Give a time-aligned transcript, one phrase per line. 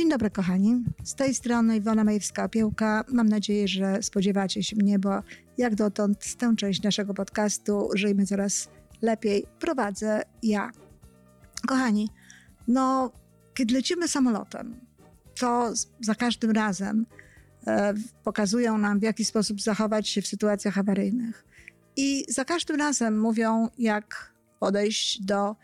[0.00, 0.84] Dzień dobry, kochani.
[1.04, 3.04] Z tej strony Iwona Majewska-Opiełka.
[3.08, 5.22] Mam nadzieję, że spodziewacie się mnie, bo
[5.58, 8.68] jak dotąd tę część naszego podcastu Żyjmy Coraz
[9.02, 10.70] Lepiej prowadzę ja.
[11.68, 12.08] Kochani,
[12.68, 13.12] no,
[13.54, 14.80] kiedy lecimy samolotem,
[15.40, 17.06] to za każdym razem
[17.66, 17.94] e,
[18.24, 21.44] pokazują nam, w jaki sposób zachować się w sytuacjach awaryjnych.
[21.96, 25.56] I za każdym razem mówią, jak podejść do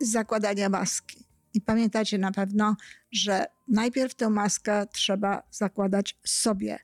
[0.00, 1.31] zakładania maski.
[1.54, 2.76] I pamiętacie na pewno,
[3.12, 6.78] że najpierw tę maskę trzeba zakładać sobie.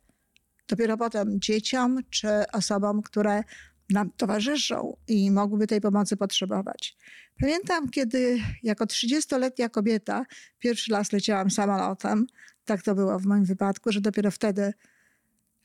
[0.68, 3.42] Dopiero potem dzieciom czy osobom, które
[3.90, 6.96] nam towarzyszą i mogłyby tej pomocy potrzebować.
[7.40, 10.26] Pamiętam, kiedy jako 30-letnia kobieta
[10.58, 12.26] pierwszy raz leciałam samolotem,
[12.64, 14.72] tak to było w moim wypadku, że dopiero wtedy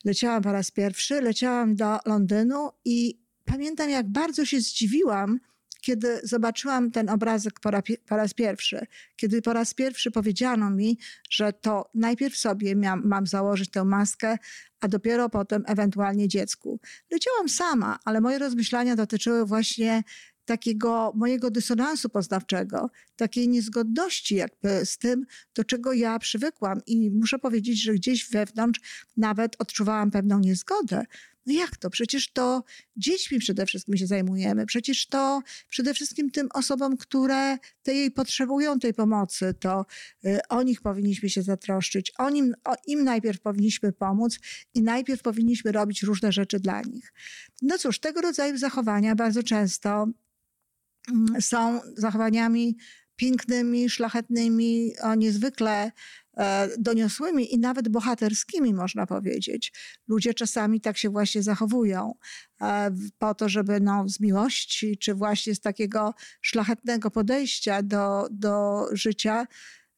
[0.04, 5.40] leciałam po raz pierwszy, leciałam do Londynu i pamiętam, jak bardzo się zdziwiłam,
[5.84, 7.70] kiedy zobaczyłam ten obrazek po,
[8.06, 10.98] po, raz pierwszy, kiedy po raz pierwszy powiedziano mi,
[11.30, 14.38] że to najpierw sobie mam założyć tę maskę,
[14.80, 16.80] a dopiero potem ewentualnie dziecku.
[17.10, 20.02] Leciałam sama, ale moje rozmyślania dotyczyły właśnie
[20.44, 26.80] takiego mojego dysonansu poznawczego, takiej niezgodności jakby z tym, do czego ja przywykłam.
[26.86, 28.80] I muszę powiedzieć, że gdzieś wewnątrz
[29.16, 31.04] nawet odczuwałam pewną niezgodę.
[31.46, 31.90] No jak to?
[31.90, 32.64] Przecież to
[32.96, 34.66] dziećmi przede wszystkim się zajmujemy.
[34.66, 39.86] Przecież to przede wszystkim tym osobom, które tej potrzebują tej pomocy, to
[40.24, 42.12] y, o nich powinniśmy się zatroszczyć.
[42.18, 44.38] O nim, o im najpierw powinniśmy pomóc
[44.74, 47.12] i najpierw powinniśmy robić różne rzeczy dla nich.
[47.62, 50.06] No cóż, tego rodzaju zachowania bardzo często
[51.12, 52.76] mm, są zachowaniami
[53.16, 55.92] pięknymi, szlachetnymi, o niezwykle
[56.78, 59.72] doniosłymi i nawet bohaterskimi, można powiedzieć.
[60.08, 62.14] Ludzie czasami tak się właśnie zachowują
[62.60, 68.86] e, po to, żeby no, z miłości, czy właśnie z takiego szlachetnego podejścia do, do
[68.92, 69.46] życia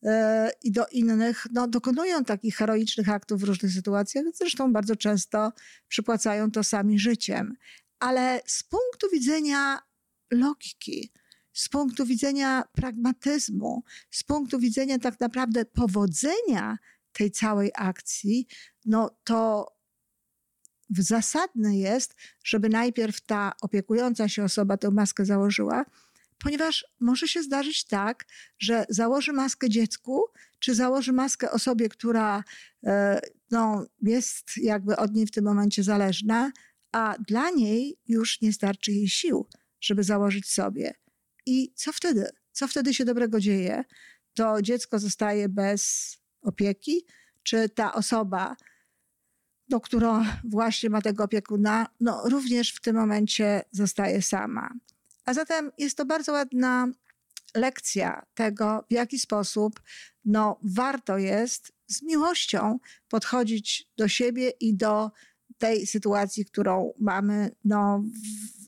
[0.03, 4.25] e, i do innych, no, dokonują takich heroicznych aktów w różnych sytuacjach.
[4.35, 5.53] Zresztą bardzo często
[5.89, 7.55] przypłacają to sami życiem.
[7.99, 9.79] Ale z punktu widzenia
[10.31, 11.13] logiki,
[11.57, 16.79] z punktu widzenia pragmatyzmu, z punktu widzenia tak naprawdę powodzenia
[17.13, 18.47] tej całej akcji,
[18.85, 19.67] no to
[20.91, 25.85] zasadne jest, żeby najpierw ta opiekująca się osoba tę maskę założyła,
[26.39, 28.25] ponieważ może się zdarzyć tak,
[28.59, 30.25] że założy maskę dziecku,
[30.59, 32.45] czy założy maskę osobie, która
[32.87, 36.53] e, no, jest jakby od niej w tym momencie zależna,
[36.93, 39.47] a dla niej już nie starczy jej sił,
[39.81, 41.06] żeby założyć sobie.
[41.47, 42.29] I co wtedy?
[42.53, 43.85] Co wtedy się dobrego dzieje?
[44.35, 46.13] To dziecko zostaje bez
[46.43, 47.07] opieki,
[47.43, 48.57] czy ta osoba,
[49.69, 54.71] do którą właśnie ma tego opiekuna, no również w tym momencie zostaje sama.
[55.25, 56.89] A zatem jest to bardzo ładna
[57.55, 59.81] lekcja tego, w jaki sposób
[60.25, 65.11] no, warto jest z miłością podchodzić do siebie i do
[65.59, 68.05] tej sytuacji, którą mamy, no,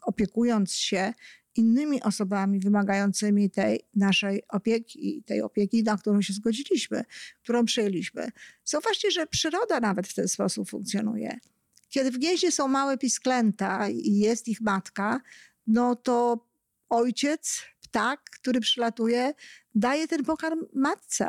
[0.03, 1.15] opiekując się
[1.59, 7.05] innymi osobami wymagającymi tej naszej opieki, tej opieki, na którą się zgodziliśmy,
[7.43, 8.31] którą przyjęliśmy.
[8.65, 11.39] Zauważcie, że przyroda nawet w ten sposób funkcjonuje.
[11.89, 15.21] Kiedy w gnieździe są małe pisklęta i jest ich matka,
[15.67, 16.47] no to
[16.89, 19.35] ojciec, ptak, który przylatuje,
[19.75, 21.29] daje ten pokarm matce.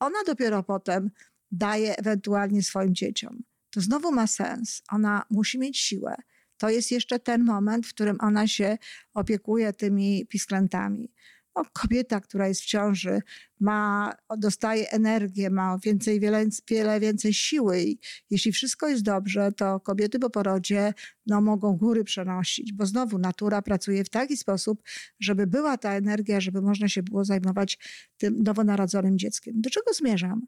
[0.00, 1.10] Ona dopiero potem
[1.52, 3.42] daje ewentualnie swoim dzieciom.
[3.70, 4.82] To znowu ma sens.
[4.90, 6.16] Ona musi mieć siłę
[6.64, 8.78] to jest jeszcze ten moment, w którym ona się
[9.14, 11.12] opiekuje tymi pisklętami.
[11.56, 13.22] No, kobieta, która jest w ciąży,
[13.60, 17.98] ma, dostaje energię, ma więcej, wiele, wiele więcej siły i
[18.30, 20.94] jeśli wszystko jest dobrze, to kobiety po porodzie
[21.26, 24.82] no, mogą góry przenosić, bo znowu natura pracuje w taki sposób,
[25.20, 27.78] żeby była ta energia, żeby można się było zajmować
[28.18, 29.60] tym nowonarodzonym dzieckiem.
[29.60, 30.46] Do czego zmierzam?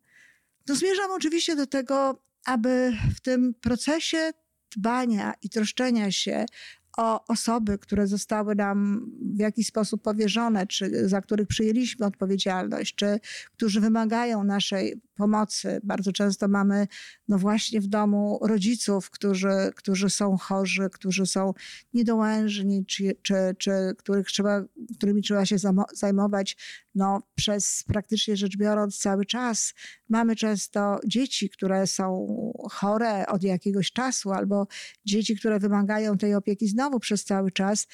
[0.68, 4.32] No, zmierzam oczywiście do tego, aby w tym procesie
[4.76, 6.46] dbania i troszczenia się
[6.96, 13.20] o osoby, które zostały nam w jakiś sposób powierzone, czy za których przyjęliśmy odpowiedzialność, czy
[13.56, 15.80] którzy wymagają naszej pomocy.
[15.84, 16.86] Bardzo często mamy,
[17.28, 21.54] no właśnie w domu rodziców, którzy, którzy są chorzy, którzy są
[21.94, 24.64] niedołężni, czy, czy, czy których trzeba,
[24.96, 25.56] którymi trzeba się
[25.92, 26.56] zajmować
[26.94, 29.74] no, przez praktycznie rzecz biorąc cały czas.
[30.08, 32.26] Mamy często dzieci, które są
[32.70, 34.66] chore od jakiegoś czasu, albo
[35.04, 37.86] dzieci, które wymagają tej opieki znowu przez cały czas.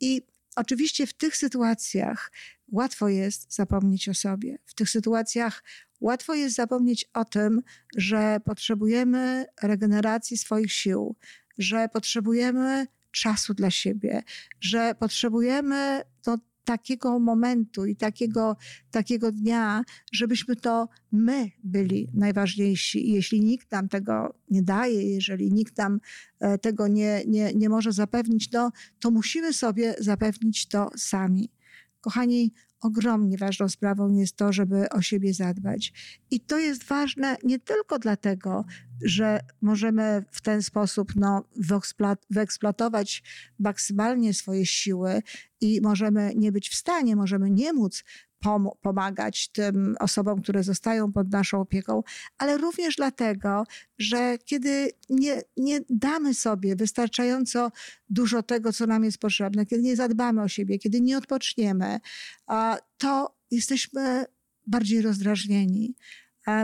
[0.00, 0.22] I
[0.56, 2.32] oczywiście w tych sytuacjach
[2.72, 4.58] łatwo jest zapomnieć o sobie.
[4.66, 5.64] W tych sytuacjach
[6.00, 7.62] łatwo jest zapomnieć o tym,
[7.96, 11.16] że potrzebujemy regeneracji swoich sił,
[11.58, 14.22] że potrzebujemy czasu dla siebie,
[14.60, 18.56] że potrzebujemy no, takiego momentu i takiego,
[18.90, 23.08] takiego dnia, żebyśmy to my byli najważniejsi.
[23.08, 26.00] I jeśli nikt nam tego nie daje, jeżeli nikt nam
[26.40, 31.50] e, tego nie, nie, nie może zapewnić, no, to musimy sobie zapewnić to sami.
[32.00, 35.92] Kochani, ogromnie ważną sprawą jest to, żeby o siebie zadbać.
[36.30, 38.64] I to jest ważne nie tylko dlatego,
[39.04, 41.44] że możemy w ten sposób no,
[42.30, 43.22] wyeksploatować
[43.58, 45.22] maksymalnie swoje siły
[45.60, 48.04] i możemy nie być w stanie, możemy nie móc
[48.40, 52.02] pom pomagać tym osobom, które zostają pod naszą opieką,
[52.38, 53.64] ale również dlatego,
[53.98, 57.70] że kiedy nie, nie damy sobie wystarczająco
[58.08, 62.00] dużo tego, co nam jest potrzebne, kiedy nie zadbamy o siebie, kiedy nie odpoczniemy,
[62.98, 64.24] to jesteśmy
[64.66, 65.94] bardziej rozdrażnieni.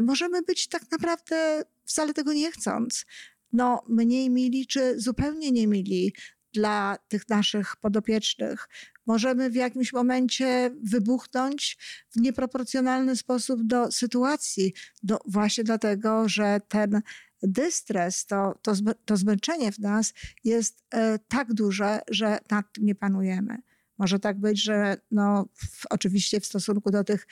[0.03, 3.07] Możemy być tak naprawdę wcale tego nie chcąc,
[3.53, 6.13] no, mniej mili czy zupełnie nie mili
[6.53, 8.69] dla tych naszych podopiecznych.
[9.07, 11.79] Możemy w jakimś momencie wybuchnąć
[12.11, 17.03] w nieproporcjonalny sposób do sytuacji, do, właśnie dlatego, że ten
[17.43, 18.73] dystres, to, to,
[19.05, 20.15] to zmęczenie w nas
[20.45, 23.59] jest e, tak duże, że nad tym nie panujemy.
[23.99, 27.27] Może tak być, że no, w, oczywiście w stosunku do tych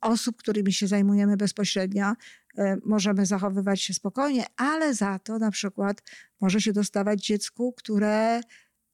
[0.00, 2.12] osób, którymi się zajmujemy bezpośrednio,
[2.58, 6.02] e, możemy zachowywać się spokojnie, ale za to na przykład
[6.40, 8.40] może się dostawać dziecku, które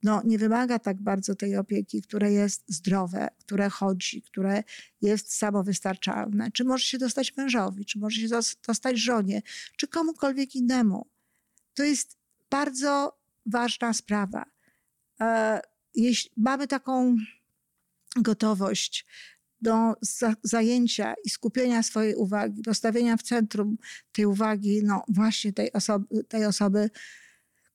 [0.05, 4.62] no, nie wymaga tak bardzo tej opieki, które jest zdrowe, które chodzi, które
[5.03, 6.51] jest samowystarczalne.
[6.51, 8.29] Czy może się dostać mężowi, czy może się
[8.67, 9.43] dostać żonie,
[9.77, 11.06] czy komukolwiek innemu.
[11.75, 12.19] To jest
[12.51, 14.45] bardzo ważna sprawa.
[15.21, 15.61] E,
[15.95, 17.17] jeśli mamy taką
[18.17, 19.06] gotowość
[19.61, 19.95] do
[20.43, 23.79] zajęcia i skupienia swojej uwagi, postawienia w centrum
[24.12, 26.91] tej uwagi, no właśnie tej osoby, tej osoby,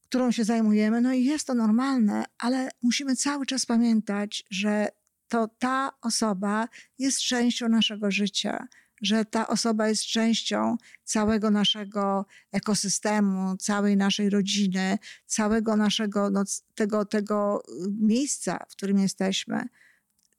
[0.09, 1.01] którą się zajmujemy.
[1.01, 4.88] No i jest to normalne, ale musimy cały czas pamiętać, że
[5.27, 6.67] to ta osoba
[7.00, 8.67] jest częścią naszego życia,
[9.01, 16.44] że ta osoba jest częścią całego naszego ekosystemu, całej naszej rodziny, całego naszego no,
[16.75, 17.63] tego, tego
[18.00, 19.65] miejsca, w którym jesteśmy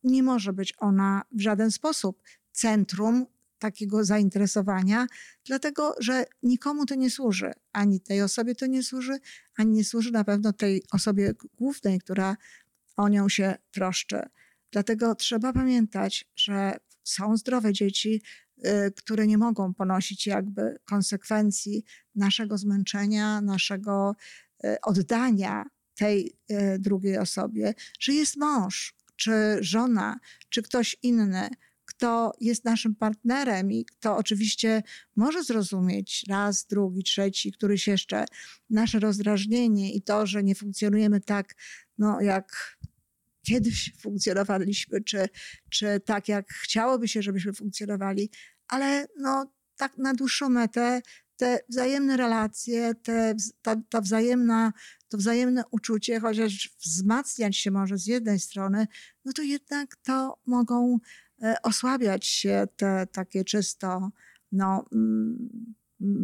[0.05, 2.22] nie może być ona w żaden sposób
[2.52, 3.26] centrum
[3.61, 5.07] takiego zainteresowania,
[5.45, 7.53] dlatego że nikomu to nie służy.
[7.73, 9.19] Ani tej osobie to nie służy,
[9.57, 12.37] ani nie służy na pewno tej osobie głównej, która
[12.97, 14.23] o nią się troszczy.
[14.73, 18.23] Dlatego trzeba pamiętać, że są zdrowe dzieci,
[18.59, 21.85] y, które nie mogą ponosić jakby konsekwencji
[22.15, 24.17] naszego zmęczenia, naszego
[24.65, 25.65] y, oddania
[25.95, 30.19] tej y, drugiej osobie, że jest mąż, czy żona,
[30.49, 31.49] czy ktoś inny,
[32.00, 34.82] kto jest naszym partnerem i kto oczywiście
[35.17, 38.25] może zrozumieć raz, drugi, trzeci, któryś jeszcze
[38.70, 41.55] nasze rozdrażnienie i to, że nie funkcjonujemy tak,
[41.99, 42.79] no, jak
[43.47, 45.29] kiedyś funkcjonowaliśmy, czy,
[45.70, 48.31] czy tak, jak chciałoby się, żebyśmy funkcjonowali,
[48.69, 51.03] ale no, tak na dłuższą metę
[51.37, 54.72] te wzajemne relacje, te, ta, ta wzajemna,
[55.08, 58.86] to wzajemne uczucie, chociaż wzmacniać się może z jednej strony,
[59.25, 60.98] no to jednak to mogą
[61.63, 64.11] osłabiać się te takie czysto
[64.53, 64.85] no,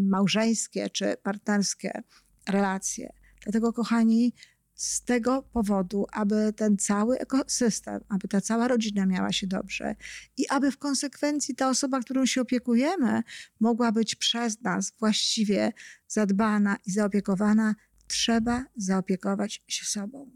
[0.09, 2.03] małżeńskie czy partnerskie
[2.49, 3.13] relacje.
[3.43, 4.33] Dlatego, kochani,
[4.77, 9.97] z tego powodu, aby ten cały ekosystem, aby ta cała rodzina miała się dobrze
[10.37, 13.23] i aby w konsekwencji ta osoba, którą się opiekujemy,
[13.61, 15.73] mogła być przez nas właściwie
[16.09, 17.75] zadbana i zaopiekowana,
[18.07, 20.31] trzeba zaopiekować się sobą.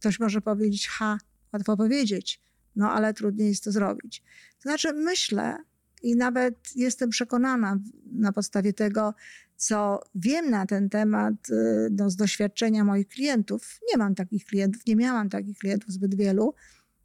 [0.00, 1.18] Ktoś może powiedzieć, ha,
[1.52, 2.40] łatwo powiedzieć,
[2.76, 4.22] no ale trudniej jest to zrobić.
[4.62, 5.56] To znaczy, myślę
[6.02, 7.78] i nawet jestem przekonana
[8.12, 9.14] na podstawie tego,
[9.56, 13.80] co wiem na ten temat y, no, z doświadczenia moich klientów.
[13.92, 16.54] Nie mam takich klientów, nie miałam takich klientów zbyt wielu,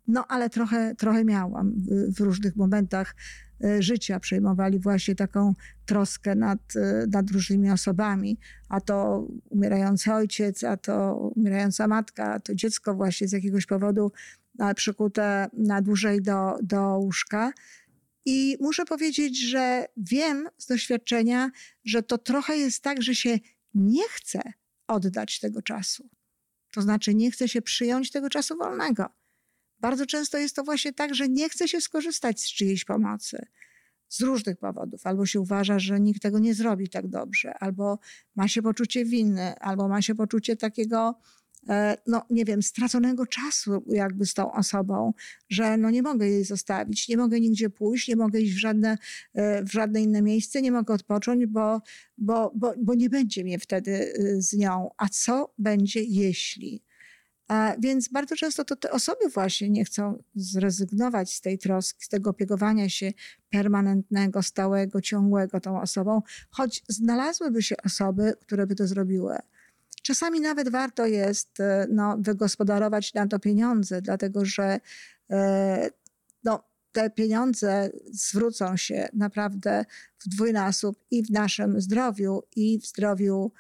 [0.08, 1.74] no ale trochę, trochę miałam
[2.18, 3.16] w, różnych momentach
[3.64, 4.20] y, życia.
[4.20, 5.54] Przejmowali właśnie taką
[5.86, 12.40] troskę nad, y, nad różnymi osobami, a to umierający ojciec, a to umierająca matka, a
[12.40, 14.12] to dziecko właśnie z jakiegoś powodu
[14.76, 17.54] przykute na dłużej do, do łóżka.
[18.26, 21.52] I muszę powiedzieć, że wiem z doświadczenia,
[21.84, 23.40] że to trochę jest tak, że się
[23.74, 24.42] nie chce
[24.88, 26.10] oddać tego czasu.
[26.74, 29.06] To znaczy, nie chce się przyjąć tego czasu wolnego.
[29.80, 33.46] Bardzo często jest to właśnie tak, że nie chce się skorzystać z czyjejś pomocy
[34.10, 35.08] z różnych powodów.
[35.08, 38.00] Albo się uważa, że nikt tego nie zrobi tak dobrze, albo
[38.36, 41.20] ma się poczucie winy, albo ma się poczucie takiego
[42.08, 45.14] no nie wiem, straconego czasu jakby z tą osobą,
[45.50, 48.98] że no nie mogę jej zostawić, nie mogę nigdzie pójść, nie mogę iść w żadne,
[49.34, 51.82] e, w żadne inne miejsce, nie mogę odpocząć, bo,
[52.18, 54.90] bo, bo, bo nie będzie mnie wtedy y, z nią.
[54.98, 56.84] A co będzie jeśli?
[57.80, 62.30] Więc bardzo często to te osoby właśnie nie chcą zrezygnować z tej troski, z tego
[62.30, 63.12] opiekowania się
[63.50, 69.38] permanentnego, stałego, ciągłego tą osobą, choć znalazłyby się osoby, które by to zrobiły.
[70.02, 74.80] Czasami nawet warto jest e, no, wygospodarować na to pieniądze, dlatego że
[75.30, 75.90] e,
[76.44, 79.86] no, te pieniądze zwrócą się naprawdę
[80.20, 83.52] w dwójnasób i w naszym zdrowiu, i w zdrowiu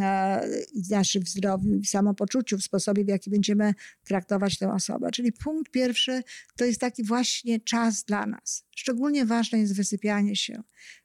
[0.00, 0.48] E,
[0.90, 3.74] naszym zdrowiu i samopoczuciu, w sposobie, w jaki będziemy
[4.04, 5.10] traktować tę osobę.
[5.10, 6.22] Czyli punkt pierwszy
[6.56, 8.64] to jest taki właśnie czas dla nas.
[8.76, 10.62] Szczególnie ważne jest wysypianie się.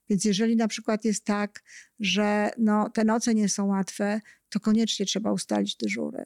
[0.09, 1.63] Więc jeżeli na przykład jest tak,
[1.99, 4.21] że no, te noce nie są łatwe,
[4.55, 6.23] to koniecznie trzeba ustalić dyżury.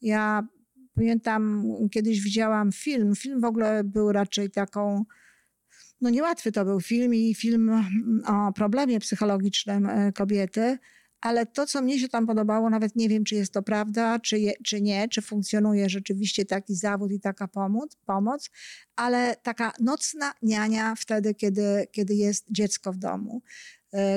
[0.00, 0.46] Ja
[0.94, 3.14] pamiętam, kiedyś widziałam film.
[3.14, 5.04] Film w ogóle był raczej taką
[6.00, 7.84] no niełatwy to był film i film
[8.26, 10.78] o problemie psychologicznym e, kobiety,
[11.20, 14.38] ale to, co mnie się tam podobało, nawet nie wiem, czy jest to prawda, czy,
[14.38, 18.50] je, czy nie, czy funkcjonuje rzeczywiście taki zawód i taka pomoc, pomoc,
[18.96, 23.42] ale taka nocna niania wtedy, kiedy, kiedy jest dziecko w domu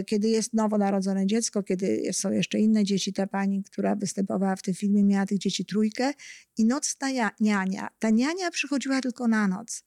[0.05, 3.13] kiedy jest nowonarodzone dziecko, kiedy są jeszcze inne dzieci.
[3.13, 6.13] Ta pani, która występowała w tym filmie, miała tych dzieci trójkę
[6.57, 7.07] i nocna
[7.39, 7.87] niania.
[7.99, 9.83] Ta niania przychodziła tylko na noc.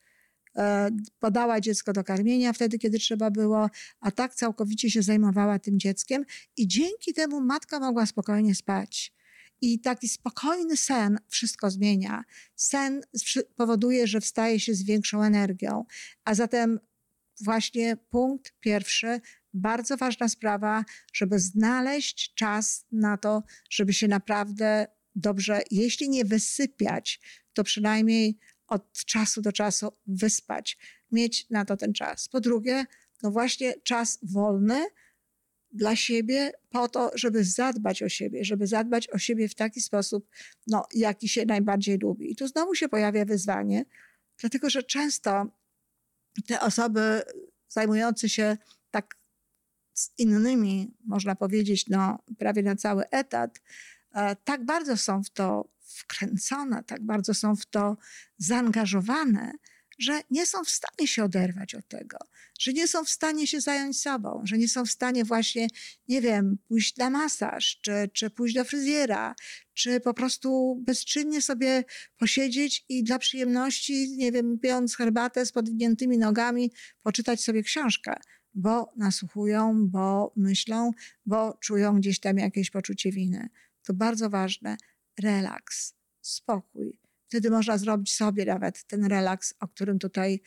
[0.57, 3.71] E, podała dziecko do karmienia wtedy, kiedy trzeba było,
[4.01, 6.25] a tak całkowicie się zajmowała tym dzieckiem
[6.57, 9.13] i dzięki temu matka mogła spokojnie spać.
[9.61, 12.25] I taki spokojny sen wszystko zmienia.
[12.57, 13.01] Sen
[13.57, 15.85] powoduje, że wstaje się z większą energią.
[16.25, 16.81] A zatem
[17.41, 19.21] właśnie punkt pierwszy,
[19.55, 27.21] bardzo ważna sprawa, żeby znaleźć czas na to, żeby się naprawdę dobrze, jeśli nie wysypiać,
[27.53, 30.79] to przynajmniej od czasu do czasu wyspać,
[31.13, 32.29] mieć na to ten czas.
[32.29, 32.85] Po drugie,
[33.23, 34.87] no właśnie czas wolny
[35.73, 40.29] dla siebie, po to, żeby zadbać o siebie, żeby zadbać o siebie w taki sposób,
[40.67, 42.33] no, jaki się najbardziej lubi.
[42.33, 43.85] I tu znowu się pojawia wyzwanie,
[44.39, 45.47] dlatego że często
[46.47, 47.23] te osoby
[47.69, 48.57] zajmujące się
[48.91, 49.20] tak
[50.01, 53.61] z innymi, można powiedzieć, no, prawie na cały etat,
[54.15, 57.97] e, tak bardzo są w to wkręcone, tak bardzo są w to
[58.39, 59.53] zaangażowane,
[59.99, 62.19] że nie są w stanie się oderwać od tego,
[62.61, 65.69] że nie są w stanie się zająć sobą, że nie są w stanie właśnie,
[66.09, 69.35] nie wiem, pójść na masaż, czy, czy pójść do fryzjera,
[69.75, 71.85] czy po prostu bezczynnie sobie
[72.19, 78.15] posiedzieć i dla przyjemności, nie wiem, pijąc herbatę z podwiniętymi nogami, poczytać sobie książkę,
[78.55, 80.91] bo nasłuchują, bo myślą,
[81.27, 83.49] bo czują gdzieś tam jakieś poczucie winy.
[83.83, 84.77] To bardzo ważne
[85.23, 86.99] relaks, spokój.
[87.29, 90.41] Wtedy można zrobić sobie nawet ten relaks, o którym tutaj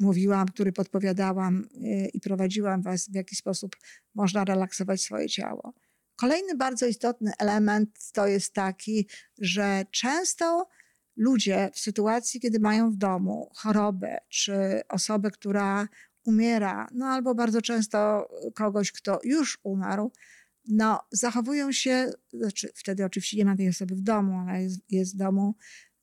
[0.00, 3.76] mówiłam, który podpowiadałam y, i prowadziłam Was, w jaki sposób
[4.14, 5.74] można relaksować swoje ciało.
[6.16, 9.08] Kolejny bardzo istotny element to jest taki,
[9.38, 10.68] że często
[11.16, 15.88] ludzie w sytuacji, kiedy mają w domu chorobę czy osobę, która
[16.24, 20.12] umiera, no albo bardzo często kogoś, kto już umarł,
[20.68, 25.14] no, zachowują się, znaczy wtedy oczywiście nie ma tej osoby w domu, ale jest, jest
[25.14, 25.54] w domu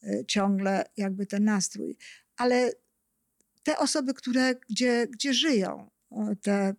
[0.04, 1.98] y, ciągle jakby ten nastrój.
[2.38, 2.72] Ale
[3.64, 5.90] te osoby, które, gdzie, gdzie żyją,
[6.42, 6.76] te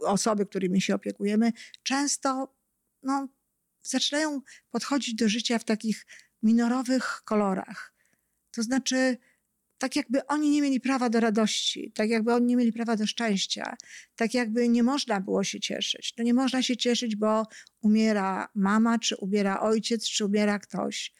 [0.00, 2.54] osoby, którymi się opiekujemy, często
[3.02, 3.28] no,
[3.82, 6.06] zaczynają podchodzić do życia w takich
[6.42, 7.94] minorowych kolorach.
[8.50, 9.18] To znaczy,
[9.78, 13.06] tak jakby oni nie mieli prawa do radości, tak jakby oni nie mieli prawa do
[13.06, 13.76] szczęścia,
[14.16, 16.14] tak jakby nie można było się cieszyć.
[16.18, 17.46] No nie można się cieszyć, bo
[17.80, 21.14] umiera mama, czy umiera ojciec, czy umiera ktoś.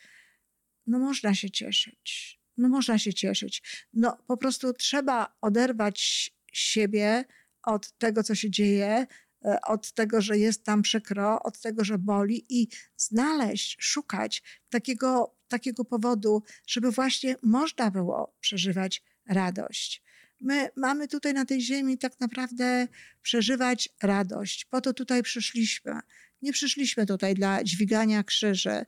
[0.87, 2.41] No można się cieszyć.
[2.57, 3.87] No można się cieszyć.
[3.93, 7.25] No po prostu trzeba oderwać siebie
[7.63, 9.07] od tego, co się dzieje,
[9.45, 15.36] e, od tego, że jest tam przykro, od tego, że boli i znaleźć, szukać takiego
[15.49, 20.03] takiego powodu, żeby właśnie można było przeżywać radość.
[20.41, 22.89] My mamy tutaj na tej ziemi tak naprawdę
[23.23, 24.65] przeżywać radość.
[24.65, 26.01] Po to tutaj przyszliśmy.
[26.43, 28.85] Nie przyszliśmy tutaj dla dźwigania krzyży.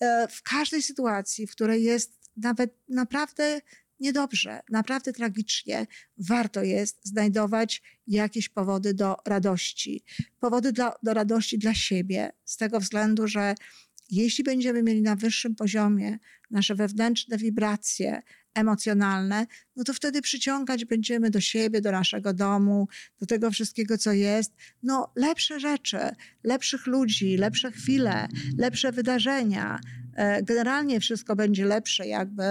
[0.00, 3.60] E, w każdej sytuacji, w której jest nawet naprawdę
[4.00, 5.86] niedobrze, naprawdę tragicznie,
[6.18, 10.04] warto jest znajdować jakieś powody do radości.
[10.40, 13.54] Powody do, do radości dla siebie, z tego względu, że
[14.12, 16.18] jeśli będziemy mieli na wyższym poziomie
[16.50, 18.22] nasze wewnętrzne wibracje
[18.54, 22.88] emocjonalne, no to wtedy przyciągać będziemy do siebie, do naszego domu,
[23.20, 24.52] do tego wszystkiego, co jest,
[24.82, 25.98] no lepsze rzeczy,
[26.44, 28.28] lepszych ludzi, lepsze chwile,
[28.58, 29.80] lepsze wydarzenia.
[30.14, 32.44] E, generalnie wszystko będzie lepsze, jakby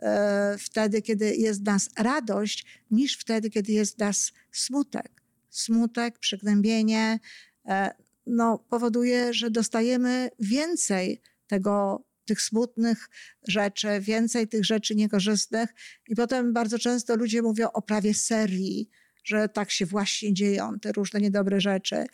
[0.00, 5.22] e, wtedy, kiedy jest nas radość, niż wtedy, kiedy jest nas smutek.
[5.50, 7.18] Smutek, przygnębienie,
[7.66, 7.90] e,
[8.26, 13.08] no, powoduje, że dostajemy więcej tego, tych smutnych
[13.48, 15.74] rzeczy, więcej tych rzeczy niekorzystnych.
[16.08, 18.90] I potem bardzo często ludzie mówią o prawie serii,
[19.24, 22.04] że tak się właśnie dzieją, te różne niedobre rzeczy.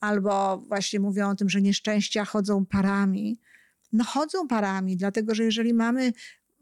[0.00, 3.40] Albo właśnie mówią o tym, że nieszczęścia chodzą parami.
[3.92, 6.12] No chodzą parami, dlatego że jeżeli mamy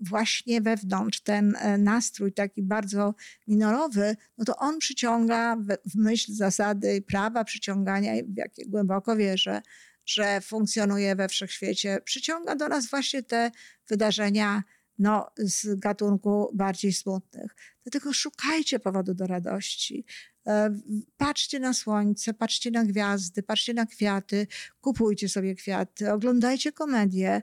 [0.01, 3.15] właśnie wewnątrz ten e, nastrój taki bardzo
[3.47, 9.63] minorowy, no to on przyciąga w myśl zasady prawa przyciągania, w jakie głęboko wierzę,
[10.07, 13.51] że funkcjonuje we wszechświecie, przyciąga do nas właśnie te
[13.89, 14.63] wydarzenia
[14.99, 17.57] no, z gatunku bardziej smutnych.
[17.85, 20.05] Dlatego szukajcie powodu do radości.
[20.47, 20.79] E,
[21.17, 24.47] patrzcie na słońce, patrzcie na gwiazdy, patrzcie na kwiaty,
[24.81, 27.43] kupujcie sobie kwiaty, oglądajcie komedie.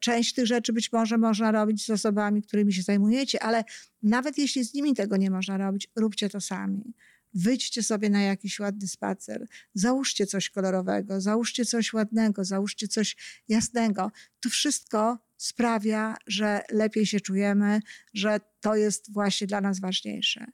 [0.00, 3.64] Część tych rzeczy być może można robić z osobami, którymi się zajmujecie, ale
[4.02, 6.94] nawet jeśli z nimi tego nie można robić, róbcie to sami.
[7.34, 13.16] Wyjdźcie sobie na jakiś ładny spacer, załóżcie coś kolorowego, załóżcie coś ładnego, załóżcie coś
[13.48, 14.10] jasnego.
[14.40, 17.80] To wszystko sprawia, że lepiej się czujemy,
[18.14, 20.46] że to jest właśnie dla nas ważniejsze.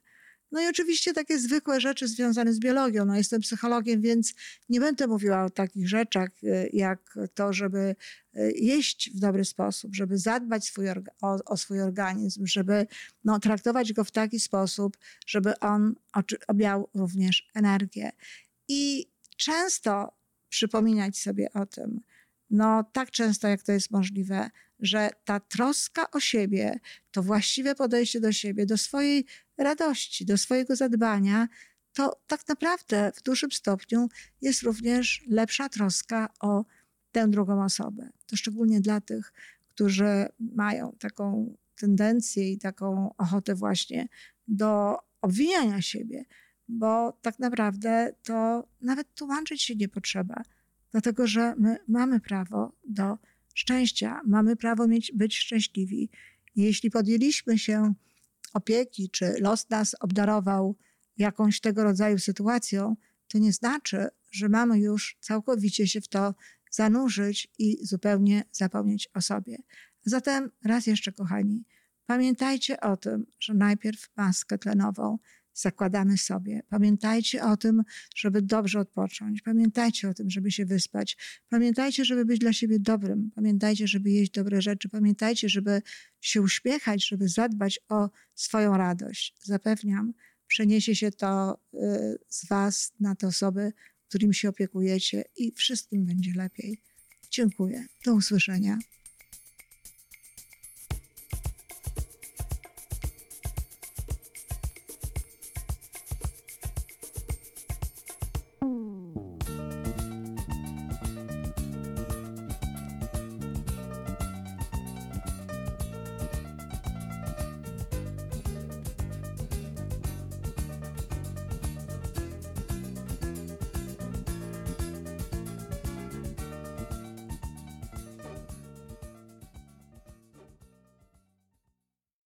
[0.55, 3.05] No i oczywiście takie zwykłe rzeczy związane z biologią.
[3.05, 4.33] No jestem psychologiem, więc
[4.69, 7.95] nie będę mówiła o takich rzeczach, y, jak to, żeby
[8.37, 10.89] y, jeść w dobry sposób, żeby zadbać swój
[11.21, 12.87] o, o, swój organizm, żeby
[13.23, 14.97] no, traktować go w taki sposób,
[15.27, 15.95] żeby on
[16.53, 18.11] miał również energię.
[18.67, 20.17] I często
[20.49, 22.01] przypominać sobie o tym,
[22.49, 26.79] no tak często jak to jest możliwe, że ta troska o siebie,
[27.11, 29.25] to właściwe podejście do siebie, do swojej
[29.57, 31.47] radości, do swojego zadbania,
[31.93, 34.07] to tak naprawdę w dużym stopniu
[34.41, 36.65] jest również lepsza troska o
[37.11, 38.09] tę drugą osobę.
[38.27, 39.33] To szczególnie dla tych,
[39.69, 44.07] którzy mają taką tendencję i taką ochotę właśnie
[44.47, 46.25] do obwiniania siebie,
[46.67, 50.41] bo tak naprawdę to nawet tłumaczyć się nie potrzeba,
[50.91, 53.17] dlatego że my mamy prawo do
[53.55, 56.09] szczęścia, mamy prawo mieć, być szczęśliwi.
[56.55, 57.93] Jeśli podjęliśmy się
[58.53, 60.75] opieki, czy los nas obdarował
[61.17, 62.95] jakąś tego rodzaju sytuacją,
[63.27, 66.35] to nie znaczy, że mamy już całkowicie się w to
[66.71, 69.57] zanurzyć i zupełnie zapomnieć o sobie.
[70.05, 71.63] Zatem raz jeszcze, kochani,
[72.05, 75.17] pamiętajcie o tym, że najpierw maskę tlenową
[75.55, 76.61] zakładamy sobie.
[76.69, 77.83] Pamiętajcie o tym,
[78.15, 79.41] żeby dobrze odpocząć.
[79.41, 81.17] Pamiętajcie o tym, żeby się wyspać.
[81.49, 83.31] Pamiętajcie, żeby być dla siebie dobrym.
[83.35, 84.89] Pamiętajcie, żeby jeść dobre rzeczy.
[84.89, 85.81] Pamiętajcie, żeby
[86.21, 89.35] się uśmiechać, żeby zadbać o swoją radość.
[89.43, 90.13] Zapewniam,
[90.47, 91.77] przeniesie się to y,
[92.29, 93.73] z Was na te osoby,
[94.09, 96.81] którymi się opiekujecie i wszystkim będzie lepiej.
[97.31, 97.85] Dziękuję.
[98.05, 98.77] Do usłyszenia.